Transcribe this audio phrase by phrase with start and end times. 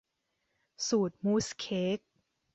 [0.87, 1.99] สูตรมูสเค้ก